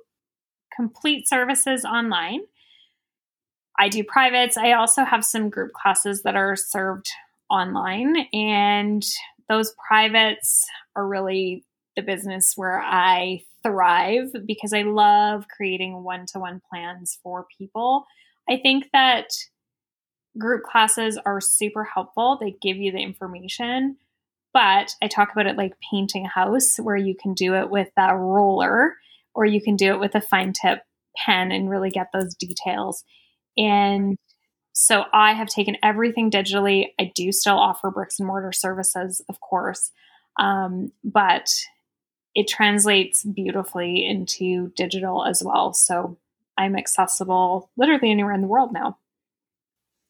[0.74, 2.40] complete services online.
[3.78, 4.56] I do privates.
[4.56, 7.10] I also have some group classes that are served
[7.50, 9.04] online, and
[9.48, 10.66] those privates
[10.96, 11.64] are really
[11.96, 18.04] the business where I thrive because I love creating one to one plans for people.
[18.48, 19.28] I think that
[20.36, 23.96] group classes are super helpful, they give you the information.
[24.52, 27.88] But I talk about it like painting a house, where you can do it with
[27.96, 28.94] a roller
[29.34, 30.82] or you can do it with a fine tip
[31.16, 33.02] pen and really get those details.
[33.56, 34.16] And
[34.74, 36.88] so I have taken everything digitally.
[36.98, 39.92] I do still offer bricks and mortar services, of course,
[40.38, 41.48] um, but
[42.34, 45.72] it translates beautifully into digital as well.
[45.72, 46.18] So
[46.58, 48.98] I'm accessible literally anywhere in the world now.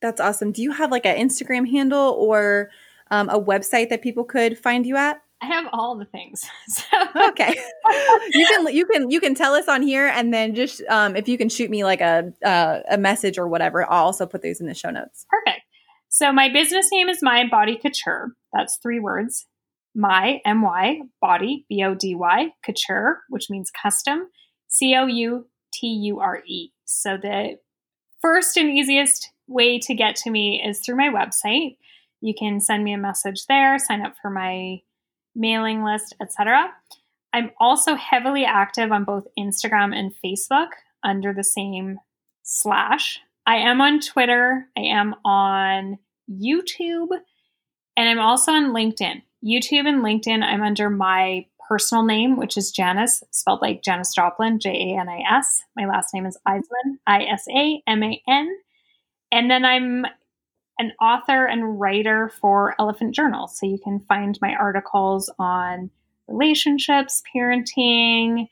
[0.01, 0.51] That's awesome.
[0.51, 2.71] Do you have like an Instagram handle or
[3.11, 5.23] um, a website that people could find you at?
[5.43, 6.45] I have all the things.
[6.69, 7.29] So.
[7.29, 7.55] okay,
[8.33, 11.29] you can you can you can tell us on here, and then just um, if
[11.29, 14.61] you can shoot me like a uh, a message or whatever, I'll also put those
[14.61, 15.27] in the show notes.
[15.29, 15.63] Perfect.
[16.09, 18.33] So my business name is My Body Couture.
[18.53, 19.47] That's three words.
[19.95, 24.29] My M Y Body B O D Y Couture, which means custom.
[24.69, 26.71] C O U T U R E.
[26.85, 27.57] So the
[28.23, 31.77] first and easiest way to get to me is through my website.
[32.21, 34.79] You can send me a message there, sign up for my
[35.35, 36.71] mailing list, etc.
[37.33, 40.69] I'm also heavily active on both Instagram and Facebook
[41.03, 41.99] under the same
[42.43, 43.21] slash.
[43.47, 45.99] I am on Twitter, I am on
[46.31, 47.09] YouTube,
[47.97, 49.23] and I'm also on LinkedIn.
[49.45, 54.59] YouTube and LinkedIn, I'm under my personal name, which is Janis, spelled like Janis Joplin,
[54.59, 55.63] J A N I S.
[55.77, 58.57] My last name is Isaman, I S A M A N.
[59.33, 60.07] And then I'm
[60.79, 63.49] an author and writer for Elephant Journal.
[63.49, 65.91] So you can find my articles on
[66.29, 68.49] relationships, parenting,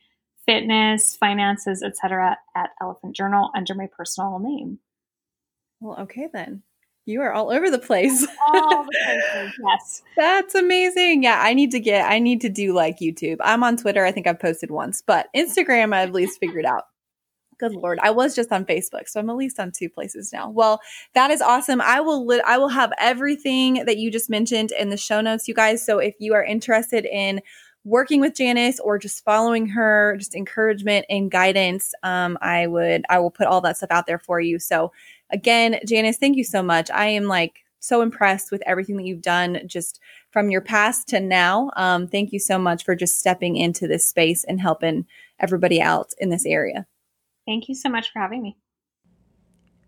[0.46, 2.36] fitness, finances, etc.
[2.54, 4.78] at Elephant Journal under my personal name.
[5.80, 6.62] Well, okay then.
[7.04, 8.24] You are all over the place.
[8.46, 10.02] all the places, yes.
[10.16, 11.24] That's amazing.
[11.24, 13.38] Yeah, I need to get I need to do like YouTube.
[13.40, 14.04] I'm on Twitter.
[14.04, 16.84] I think I've posted once, but Instagram I've at least figured out.
[17.62, 20.50] Good lord, I was just on Facebook, so I'm at least on two places now.
[20.50, 20.80] Well,
[21.14, 21.80] that is awesome.
[21.80, 25.46] I will li- I will have everything that you just mentioned in the show notes,
[25.46, 25.86] you guys.
[25.86, 27.40] So if you are interested in
[27.84, 33.20] working with Janis or just following her, just encouragement and guidance, um, I would I
[33.20, 34.58] will put all that stuff out there for you.
[34.58, 34.90] So
[35.30, 36.90] again, Janis, thank you so much.
[36.90, 40.00] I am like so impressed with everything that you've done just
[40.32, 41.70] from your past to now.
[41.76, 45.06] Um, thank you so much for just stepping into this space and helping
[45.38, 46.88] everybody out in this area.
[47.46, 48.56] Thank you so much for having me.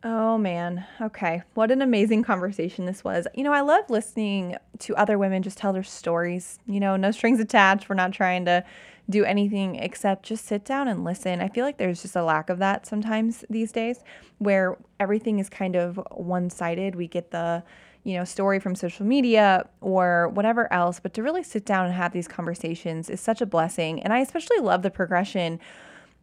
[0.02, 0.84] Oh man.
[1.00, 1.42] Okay.
[1.54, 3.26] What an amazing conversation this was.
[3.34, 6.58] You know, I love listening to other women just tell their stories.
[6.66, 7.88] You know, no strings attached.
[7.88, 8.64] We're not trying to
[9.08, 11.40] do anything except just sit down and listen.
[11.40, 14.00] I feel like there's just a lack of that sometimes these days
[14.38, 16.96] where everything is kind of one-sided.
[16.96, 17.62] We get the
[18.04, 21.94] you know, story from social media or whatever else, but to really sit down and
[21.94, 24.02] have these conversations is such a blessing.
[24.02, 25.58] And I especially love the progression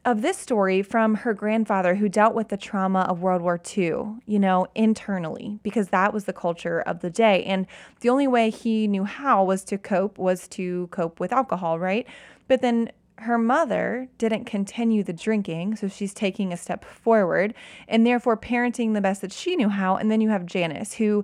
[0.04, 4.16] of this story from her grandfather who dealt with the trauma of World War II,
[4.26, 7.44] you know, internally, because that was the culture of the day.
[7.44, 7.68] And
[8.00, 12.08] the only way he knew how was to cope was to cope with alcohol, right?
[12.48, 17.54] But then her mother didn't continue the drinking, so she's taking a step forward
[17.88, 19.96] and therefore parenting the best that she knew how.
[19.96, 21.24] And then you have Janis, who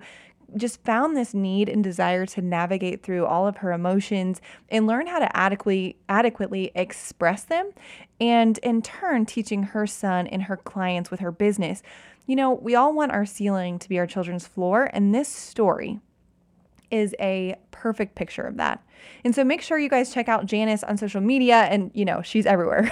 [0.55, 5.07] just found this need and desire to navigate through all of her emotions and learn
[5.07, 7.71] how to adequately adequately express them
[8.19, 11.83] and in turn teaching her son and her clients with her business.
[12.25, 15.99] You know, we all want our ceiling to be our children's floor and this story
[16.91, 18.83] is a perfect picture of that.
[19.23, 22.21] And so make sure you guys check out Janis on social media and you know,
[22.21, 22.91] she's everywhere.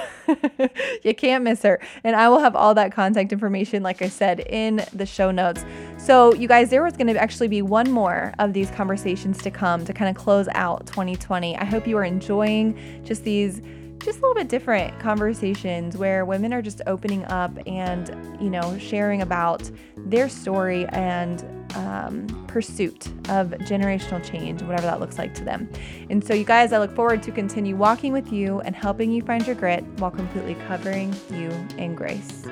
[1.03, 1.79] you can't miss her.
[2.03, 5.65] And I will have all that contact information like I said in the show notes.
[5.97, 9.51] So you guys there was going to actually be one more of these conversations to
[9.51, 11.57] come to kind of close out 2020.
[11.57, 13.61] I hope you are enjoying just these
[14.05, 18.77] just a little bit different conversations where women are just opening up and, you know,
[18.77, 21.43] sharing about their story and
[21.75, 25.67] um, pursuit of generational change, whatever that looks like to them.
[26.09, 29.23] And so, you guys, I look forward to continue walking with you and helping you
[29.23, 32.45] find your grit while completely covering you in grace.